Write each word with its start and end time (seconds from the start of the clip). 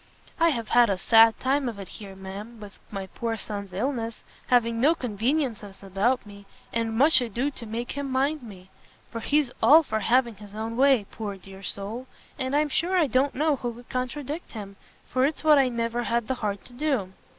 I 0.39 0.49
have 0.49 0.69
had 0.69 0.89
a 0.89 0.97
sad 0.97 1.39
time 1.39 1.69
of 1.69 1.77
it 1.77 1.87
here, 1.87 2.15
ma'am, 2.15 2.59
with 2.59 2.79
my 2.89 3.05
poor 3.05 3.37
son's 3.37 3.71
illness, 3.71 4.23
having 4.47 4.81
no 4.81 4.95
conveniencies 4.95 5.83
about 5.83 6.25
me, 6.25 6.47
and 6.73 6.97
much 6.97 7.21
ado 7.21 7.51
to 7.51 7.65
make 7.67 7.91
him 7.91 8.09
mind 8.11 8.41
me; 8.41 8.71
for 9.11 9.19
he's 9.19 9.51
all 9.61 9.83
for 9.83 9.99
having 9.99 10.37
his 10.37 10.55
own 10.55 10.75
way, 10.75 11.05
poor 11.11 11.37
dear 11.37 11.61
soul, 11.61 12.07
and 12.39 12.55
I'm 12.55 12.69
sure 12.69 12.97
I 12.97 13.05
don't 13.05 13.35
know 13.35 13.57
who 13.57 13.75
could 13.75 13.89
contradict 13.91 14.53
him, 14.53 14.75
for 15.07 15.23
it's 15.23 15.43
what 15.43 15.59
I 15.59 15.69
never 15.69 16.01
had 16.01 16.27
the 16.27 16.33
heart 16.41 16.65
to 16.65 16.73
do. 16.73 17.13